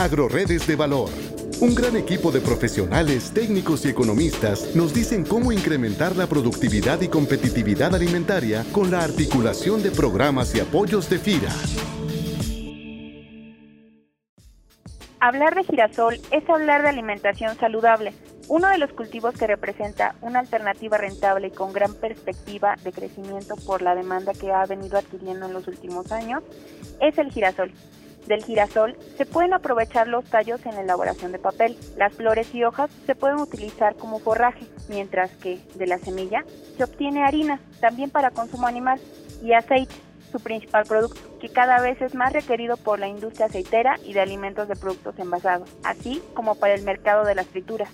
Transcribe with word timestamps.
Agroredes 0.00 0.66
de 0.66 0.76
Valor. 0.76 1.10
Un 1.60 1.74
gran 1.74 1.94
equipo 1.94 2.32
de 2.32 2.40
profesionales, 2.40 3.32
técnicos 3.34 3.84
y 3.84 3.90
economistas 3.90 4.74
nos 4.74 4.94
dicen 4.94 5.26
cómo 5.26 5.52
incrementar 5.52 6.16
la 6.16 6.26
productividad 6.26 7.02
y 7.02 7.08
competitividad 7.08 7.94
alimentaria 7.94 8.64
con 8.72 8.90
la 8.90 9.04
articulación 9.04 9.82
de 9.82 9.90
programas 9.90 10.54
y 10.54 10.60
apoyos 10.60 11.10
de 11.10 11.18
FIRA. 11.18 11.52
Hablar 15.20 15.54
de 15.54 15.64
girasol 15.64 16.18
es 16.30 16.48
hablar 16.48 16.80
de 16.80 16.88
alimentación 16.88 17.58
saludable, 17.58 18.14
uno 18.48 18.68
de 18.70 18.78
los 18.78 18.94
cultivos 18.94 19.34
que 19.34 19.46
representa 19.46 20.14
una 20.22 20.38
alternativa 20.38 20.96
rentable 20.96 21.48
y 21.48 21.50
con 21.50 21.74
gran 21.74 21.92
perspectiva 21.92 22.74
de 22.82 22.92
crecimiento 22.92 23.54
por 23.66 23.82
la 23.82 23.94
demanda 23.94 24.32
que 24.32 24.50
ha 24.50 24.64
venido 24.64 24.96
adquiriendo 24.96 25.44
en 25.44 25.52
los 25.52 25.68
últimos 25.68 26.10
años 26.10 26.42
es 27.02 27.18
el 27.18 27.30
girasol. 27.30 27.70
Del 28.30 28.44
girasol 28.44 28.96
se 29.18 29.26
pueden 29.26 29.54
aprovechar 29.54 30.06
los 30.06 30.24
tallos 30.24 30.64
en 30.64 30.76
la 30.76 30.82
elaboración 30.82 31.32
de 31.32 31.40
papel. 31.40 31.76
Las 31.96 32.14
flores 32.14 32.54
y 32.54 32.62
hojas 32.62 32.88
se 33.04 33.16
pueden 33.16 33.40
utilizar 33.40 33.96
como 33.96 34.20
forraje, 34.20 34.64
mientras 34.88 35.32
que 35.32 35.58
de 35.74 35.88
la 35.88 35.98
semilla 35.98 36.44
se 36.76 36.84
obtiene 36.84 37.24
harina, 37.24 37.58
también 37.80 38.08
para 38.08 38.30
consumo 38.30 38.68
animal, 38.68 39.00
y 39.42 39.52
aceite 39.52 39.96
su 40.30 40.38
principal 40.38 40.84
producto, 40.84 41.20
que 41.40 41.48
cada 41.48 41.80
vez 41.80 42.00
es 42.00 42.14
más 42.14 42.32
requerido 42.32 42.76
por 42.76 43.00
la 43.00 43.08
industria 43.08 43.46
aceitera 43.46 43.96
y 44.04 44.12
de 44.12 44.20
alimentos 44.20 44.68
de 44.68 44.76
productos 44.76 45.18
envasados, 45.18 45.68
así 45.82 46.22
como 46.32 46.54
para 46.54 46.74
el 46.74 46.84
mercado 46.84 47.24
de 47.24 47.34
las 47.34 47.48
frituras. 47.48 47.90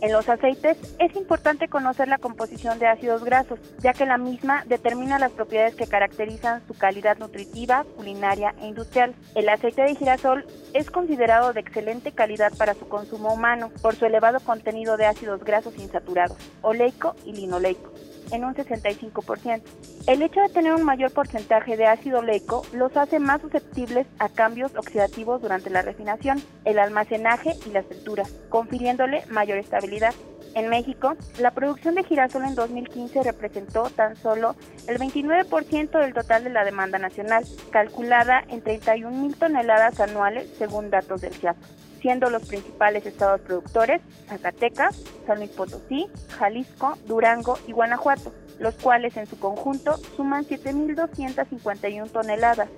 En 0.00 0.12
los 0.12 0.28
aceites 0.28 0.76
es 1.00 1.16
importante 1.16 1.66
conocer 1.66 2.06
la 2.06 2.18
composición 2.18 2.78
de 2.78 2.86
ácidos 2.86 3.24
grasos, 3.24 3.58
ya 3.78 3.92
que 3.92 4.06
la 4.06 4.16
misma 4.16 4.64
determina 4.66 5.18
las 5.18 5.32
propiedades 5.32 5.74
que 5.74 5.88
caracterizan 5.88 6.64
su 6.68 6.74
calidad 6.74 7.18
nutritiva, 7.18 7.84
culinaria 7.96 8.54
e 8.60 8.68
industrial. 8.68 9.14
El 9.34 9.48
aceite 9.48 9.82
de 9.82 9.96
girasol 9.96 10.46
es 10.72 10.90
considerado 10.90 11.52
de 11.52 11.60
excelente 11.60 12.12
calidad 12.12 12.52
para 12.56 12.74
su 12.74 12.88
consumo 12.88 13.32
humano 13.32 13.72
por 13.82 13.96
su 13.96 14.06
elevado 14.06 14.38
contenido 14.38 14.96
de 14.96 15.06
ácidos 15.06 15.42
grasos 15.42 15.76
insaturados, 15.78 16.38
oleico 16.62 17.16
y 17.24 17.32
linoleico 17.32 17.92
en 18.30 18.44
un 18.44 18.54
65%. 18.54 19.62
El 20.06 20.22
hecho 20.22 20.40
de 20.40 20.48
tener 20.48 20.72
un 20.72 20.84
mayor 20.84 21.12
porcentaje 21.12 21.76
de 21.76 21.86
ácido 21.86 22.20
oleico 22.20 22.62
los 22.72 22.96
hace 22.96 23.18
más 23.18 23.40
susceptibles 23.40 24.06
a 24.18 24.28
cambios 24.28 24.74
oxidativos 24.74 25.42
durante 25.42 25.70
la 25.70 25.82
refinación, 25.82 26.42
el 26.64 26.78
almacenaje 26.78 27.54
y 27.66 27.70
las 27.70 27.86
frituras, 27.86 28.32
confiriéndole 28.48 29.24
mayor 29.26 29.58
estabilidad. 29.58 30.14
En 30.54 30.70
México, 30.70 31.14
la 31.38 31.50
producción 31.50 31.94
de 31.94 32.04
girasol 32.04 32.44
en 32.44 32.54
2015 32.54 33.22
representó 33.22 33.90
tan 33.90 34.16
solo 34.16 34.56
el 34.86 34.98
29% 34.98 36.00
del 36.00 36.14
total 36.14 36.42
de 36.42 36.50
la 36.50 36.64
demanda 36.64 36.98
nacional, 36.98 37.44
calculada 37.70 38.42
en 38.48 38.62
31 38.62 39.10
mil 39.10 39.36
toneladas 39.36 40.00
anuales 40.00 40.48
según 40.58 40.90
datos 40.90 41.20
del 41.20 41.34
CIAP 41.34 41.56
siendo 42.00 42.30
los 42.30 42.46
principales 42.46 43.06
estados 43.06 43.40
productores 43.40 44.00
Zacatecas, 44.28 44.96
San 45.26 45.38
Luis 45.38 45.50
Potosí, 45.50 46.06
Jalisco, 46.38 46.96
Durango 47.06 47.58
y 47.66 47.72
Guanajuato, 47.72 48.32
los 48.58 48.74
cuales 48.74 49.16
en 49.16 49.26
su 49.26 49.38
conjunto 49.38 49.96
suman 50.16 50.44
7.251 50.44 52.10
toneladas, 52.10 52.68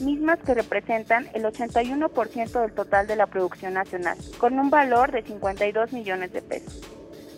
mismas 0.00 0.38
que 0.40 0.54
representan 0.54 1.28
el 1.34 1.44
81% 1.44 2.60
del 2.60 2.72
total 2.72 3.06
de 3.06 3.16
la 3.16 3.26
producción 3.26 3.74
nacional, 3.74 4.16
con 4.38 4.58
un 4.58 4.70
valor 4.70 5.12
de 5.12 5.22
52 5.22 5.92
millones 5.92 6.32
de 6.32 6.42
pesos. 6.42 6.80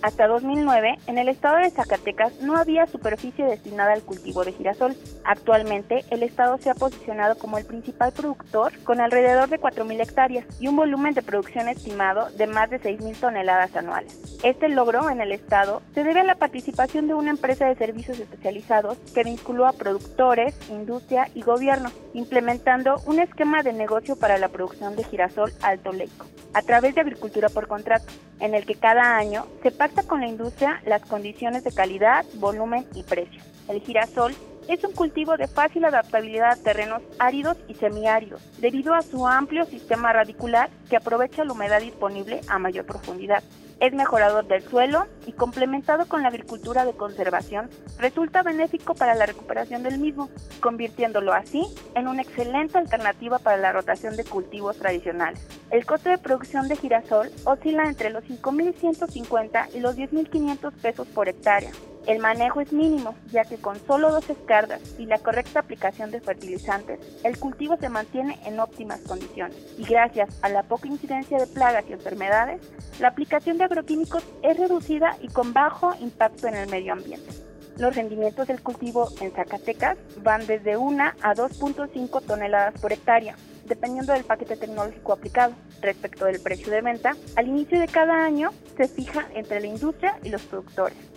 Hasta 0.02 0.26
2009, 0.26 0.98
en 1.06 1.18
el 1.18 1.28
estado 1.28 1.58
de 1.58 1.70
Zacatecas 1.70 2.40
no 2.40 2.56
había 2.56 2.88
superficie 2.88 3.44
destinada 3.44 3.92
al 3.92 4.02
cultivo 4.02 4.44
de 4.44 4.52
girasol. 4.52 4.96
Actualmente, 5.24 6.04
el 6.10 6.24
estado 6.24 6.58
se 6.58 6.70
ha 6.70 6.74
posicionado 6.74 7.38
como 7.38 7.56
el 7.56 7.64
principal 7.64 8.10
productor 8.10 8.72
con 8.82 9.00
alrededor 9.00 9.48
de 9.48 9.60
4.000 9.60 10.02
hectáreas 10.02 10.44
y 10.58 10.66
un 10.66 10.74
volumen 10.74 11.14
de 11.14 11.22
producción 11.22 11.68
estimado 11.68 12.30
de 12.30 12.48
más 12.48 12.68
de 12.68 12.80
6.000 12.80 13.20
toneladas 13.20 13.76
anuales. 13.76 14.40
Este 14.42 14.68
logro 14.68 15.08
en 15.08 15.20
el 15.20 15.30
estado 15.30 15.82
se 15.94 16.02
debe 16.02 16.20
a 16.20 16.24
la 16.24 16.34
participación 16.34 17.06
de 17.06 17.14
una 17.14 17.30
empresa 17.30 17.66
de 17.66 17.76
servicios 17.76 18.18
especializados 18.18 18.98
que 19.14 19.22
vinculó 19.22 19.68
a 19.68 19.72
productores, 19.72 20.56
industria 20.68 21.28
y 21.32 21.42
gobierno, 21.42 21.92
implementando 22.12 22.96
un 23.06 23.20
esquema 23.20 23.62
de 23.62 23.72
negocio 23.72 24.16
para 24.16 24.36
la 24.38 24.48
producción 24.48 24.96
de 24.96 25.04
girasol 25.04 25.52
alto 25.62 25.92
leico, 25.92 26.26
a 26.54 26.62
través 26.62 26.96
de 26.96 27.02
agricultura 27.02 27.48
por 27.50 27.68
contrato, 27.68 28.12
en 28.42 28.54
el 28.54 28.66
que 28.66 28.74
cada 28.74 29.16
año 29.16 29.46
se 29.62 29.70
pacta 29.70 30.02
con 30.02 30.20
la 30.20 30.26
industria 30.26 30.82
las 30.84 31.02
condiciones 31.02 31.62
de 31.62 31.72
calidad, 31.72 32.26
volumen 32.34 32.84
y 32.94 33.04
precio. 33.04 33.40
El 33.68 33.80
girasol 33.80 34.34
es 34.68 34.82
un 34.84 34.92
cultivo 34.92 35.36
de 35.36 35.46
fácil 35.46 35.84
adaptabilidad 35.84 36.52
a 36.52 36.62
terrenos 36.62 37.02
áridos 37.18 37.56
y 37.68 37.74
semiáridos, 37.74 38.42
debido 38.60 38.94
a 38.94 39.02
su 39.02 39.26
amplio 39.26 39.64
sistema 39.64 40.12
radicular 40.12 40.70
que 40.90 40.96
aprovecha 40.96 41.44
la 41.44 41.52
humedad 41.52 41.80
disponible 41.80 42.40
a 42.48 42.58
mayor 42.58 42.84
profundidad. 42.84 43.42
Es 43.82 43.92
mejorador 43.92 44.46
del 44.46 44.62
suelo 44.62 45.08
y 45.26 45.32
complementado 45.32 46.06
con 46.06 46.22
la 46.22 46.28
agricultura 46.28 46.84
de 46.84 46.92
conservación, 46.92 47.68
resulta 47.98 48.44
benéfico 48.44 48.94
para 48.94 49.16
la 49.16 49.26
recuperación 49.26 49.82
del 49.82 49.98
mismo, 49.98 50.30
convirtiéndolo 50.60 51.32
así 51.32 51.66
en 51.96 52.06
una 52.06 52.22
excelente 52.22 52.78
alternativa 52.78 53.40
para 53.40 53.56
la 53.56 53.72
rotación 53.72 54.14
de 54.14 54.22
cultivos 54.22 54.76
tradicionales. 54.76 55.44
El 55.72 55.84
coste 55.84 56.10
de 56.10 56.18
producción 56.18 56.68
de 56.68 56.76
girasol 56.76 57.32
oscila 57.42 57.88
entre 57.88 58.10
los 58.10 58.22
5.150 58.22 59.74
y 59.74 59.80
los 59.80 59.96
10.500 59.96 60.72
pesos 60.80 61.08
por 61.08 61.28
hectárea, 61.28 61.72
el 62.06 62.18
manejo 62.18 62.60
es 62.60 62.72
mínimo, 62.72 63.14
ya 63.30 63.44
que 63.44 63.56
con 63.56 63.78
solo 63.86 64.10
dos 64.10 64.28
escardas 64.28 64.80
y 64.98 65.06
la 65.06 65.18
correcta 65.18 65.60
aplicación 65.60 66.10
de 66.10 66.20
fertilizantes, 66.20 66.98
el 67.22 67.38
cultivo 67.38 67.76
se 67.76 67.88
mantiene 67.88 68.38
en 68.44 68.58
óptimas 68.58 69.00
condiciones. 69.00 69.56
Y 69.78 69.84
gracias 69.84 70.36
a 70.42 70.48
la 70.48 70.64
poca 70.64 70.88
incidencia 70.88 71.38
de 71.38 71.46
plagas 71.46 71.84
y 71.88 71.92
enfermedades, 71.92 72.60
la 72.98 73.08
aplicación 73.08 73.58
de 73.58 73.64
agroquímicos 73.64 74.24
es 74.42 74.58
reducida 74.58 75.16
y 75.20 75.28
con 75.28 75.52
bajo 75.52 75.94
impacto 76.00 76.48
en 76.48 76.56
el 76.56 76.68
medio 76.68 76.92
ambiente. 76.92 77.30
Los 77.78 77.94
rendimientos 77.94 78.48
del 78.48 78.62
cultivo 78.62 79.08
en 79.20 79.30
Zacatecas 79.32 79.96
van 80.22 80.46
desde 80.46 80.76
1 80.76 81.04
a 81.22 81.34
2.5 81.34 82.22
toneladas 82.26 82.78
por 82.80 82.92
hectárea, 82.92 83.36
dependiendo 83.64 84.12
del 84.12 84.24
paquete 84.24 84.56
tecnológico 84.56 85.12
aplicado. 85.12 85.54
Respecto 85.80 86.26
del 86.26 86.40
precio 86.40 86.70
de 86.70 86.82
venta, 86.82 87.16
al 87.36 87.48
inicio 87.48 87.80
de 87.80 87.88
cada 87.88 88.24
año 88.24 88.50
se 88.76 88.88
fija 88.88 89.26
entre 89.34 89.60
la 89.60 89.68
industria 89.68 90.18
y 90.22 90.28
los 90.28 90.42
productores 90.42 91.12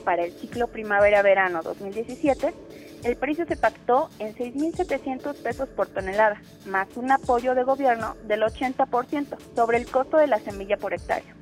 para 0.00 0.24
el 0.24 0.32
ciclo 0.32 0.68
primavera-verano 0.68 1.62
2017, 1.62 2.52
el 3.04 3.16
precio 3.16 3.46
se 3.46 3.56
pactó 3.56 4.10
en 4.18 4.34
6.700 4.34 5.34
pesos 5.42 5.68
por 5.70 5.86
tonelada, 5.88 6.42
más 6.66 6.88
un 6.96 7.10
apoyo 7.10 7.54
de 7.54 7.62
gobierno 7.62 8.16
del 8.24 8.42
80% 8.42 9.36
sobre 9.54 9.78
el 9.78 9.86
costo 9.86 10.18
de 10.18 10.26
la 10.26 10.38
semilla 10.38 10.76
por 10.76 10.92
hectárea, 10.92 11.34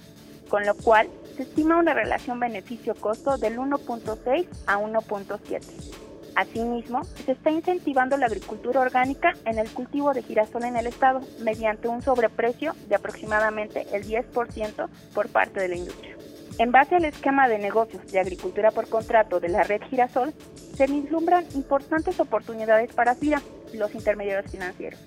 con 0.48 0.64
lo 0.64 0.74
cual 0.74 1.08
se 1.36 1.42
estima 1.42 1.76
una 1.76 1.94
relación 1.94 2.38
beneficio-costo 2.38 3.38
del 3.38 3.58
1.6 3.58 4.46
a 4.66 4.78
1.7. 4.78 5.98
Asimismo, 6.36 7.02
se 7.04 7.32
está 7.32 7.50
incentivando 7.50 8.16
la 8.16 8.26
agricultura 8.26 8.80
orgánica 8.80 9.34
en 9.44 9.58
el 9.58 9.68
cultivo 9.70 10.14
de 10.14 10.22
girasol 10.22 10.64
en 10.64 10.76
el 10.76 10.86
estado 10.86 11.20
mediante 11.40 11.88
un 11.88 12.00
sobreprecio 12.00 12.74
de 12.88 12.94
aproximadamente 12.94 13.88
el 13.92 14.04
10% 14.04 14.88
por 15.14 15.28
parte 15.30 15.58
de 15.58 15.68
la 15.68 15.76
industria. 15.76 16.17
En 16.58 16.72
base 16.72 16.96
al 16.96 17.04
esquema 17.04 17.46
de 17.46 17.60
negocios 17.60 18.10
de 18.10 18.18
agricultura 18.18 18.72
por 18.72 18.88
contrato 18.88 19.38
de 19.38 19.48
la 19.48 19.62
red 19.62 19.80
Girasol, 19.88 20.34
se 20.76 20.86
vislumbran 20.88 21.46
importantes 21.54 22.18
oportunidades 22.18 22.92
para 22.92 23.14
FIRA 23.14 23.40
los 23.74 23.94
intermediarios 23.94 24.50
financieros, 24.50 24.98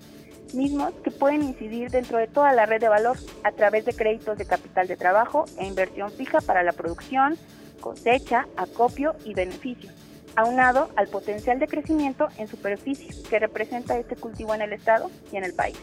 mismos 0.53 0.93
que 1.03 1.11
pueden 1.11 1.43
incidir 1.43 1.91
dentro 1.91 2.19
de 2.19 2.27
toda 2.27 2.53
la 2.53 2.65
red 2.65 2.79
de 2.79 2.87
valor 2.87 3.17
a 3.43 3.51
través 3.51 3.83
de 3.83 3.91
créditos 3.91 4.37
de 4.37 4.45
capital 4.45 4.87
de 4.87 4.95
trabajo 4.95 5.43
e 5.57 5.67
inversión 5.67 6.09
fija 6.11 6.39
para 6.39 6.63
la 6.63 6.71
producción, 6.71 7.37
cosecha, 7.81 8.47
acopio 8.55 9.15
y 9.25 9.33
beneficio, 9.33 9.91
aunado 10.37 10.89
al 10.95 11.09
potencial 11.09 11.59
de 11.59 11.67
crecimiento 11.67 12.29
en 12.37 12.47
superficie 12.47 13.09
que 13.29 13.39
representa 13.39 13.99
este 13.99 14.15
cultivo 14.15 14.55
en 14.55 14.61
el 14.61 14.71
Estado 14.71 15.11
y 15.33 15.35
en 15.35 15.43
el 15.43 15.53
país, 15.53 15.77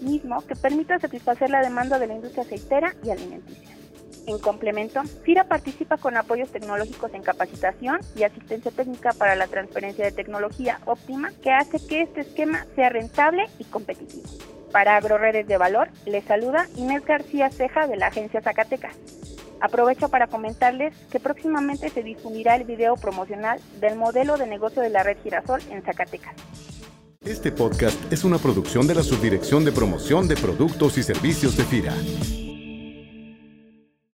mismo 0.00 0.40
que 0.40 0.56
permita 0.56 0.98
satisfacer 0.98 1.48
la 1.48 1.60
demanda 1.60 2.00
de 2.00 2.08
la 2.08 2.14
industria 2.14 2.42
aceitera 2.42 2.96
y 3.04 3.10
alimenticia. 3.10 3.71
En 4.26 4.38
complemento, 4.38 5.02
FIRA 5.24 5.44
participa 5.44 5.96
con 5.96 6.16
apoyos 6.16 6.50
tecnológicos 6.50 7.12
en 7.12 7.22
capacitación 7.22 7.98
y 8.14 8.22
asistencia 8.22 8.70
técnica 8.70 9.12
para 9.12 9.34
la 9.34 9.48
transferencia 9.48 10.04
de 10.04 10.12
tecnología 10.12 10.80
óptima 10.86 11.32
que 11.42 11.50
hace 11.50 11.84
que 11.84 12.02
este 12.02 12.20
esquema 12.20 12.66
sea 12.76 12.88
rentable 12.88 13.46
y 13.58 13.64
competitivo. 13.64 14.22
Para 14.70 14.96
AgroRedes 14.96 15.46
de 15.46 15.56
Valor, 15.58 15.88
les 16.06 16.24
saluda 16.24 16.68
Inés 16.76 17.04
García 17.04 17.50
Ceja 17.50 17.86
de 17.86 17.96
la 17.96 18.06
agencia 18.06 18.40
Zacatecas. 18.40 18.96
Aprovecho 19.60 20.08
para 20.08 20.28
comentarles 20.28 20.94
que 21.10 21.20
próximamente 21.20 21.88
se 21.88 22.02
difundirá 22.02 22.56
el 22.56 22.64
video 22.64 22.96
promocional 22.96 23.60
del 23.80 23.96
modelo 23.96 24.36
de 24.38 24.46
negocio 24.46 24.82
de 24.82 24.90
la 24.90 25.02
red 25.02 25.18
Girasol 25.22 25.60
en 25.70 25.82
Zacatecas. 25.82 26.34
Este 27.24 27.52
podcast 27.52 28.12
es 28.12 28.24
una 28.24 28.38
producción 28.38 28.86
de 28.88 28.96
la 28.96 29.02
Subdirección 29.02 29.64
de 29.64 29.70
Promoción 29.70 30.26
de 30.26 30.36
Productos 30.36 30.98
y 30.98 31.02
Servicios 31.02 31.56
de 31.56 31.64
FIRA. 31.64 31.94